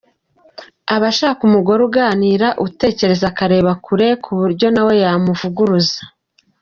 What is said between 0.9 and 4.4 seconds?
Aba ashaka umugore uganira, utekereza akareba kure ku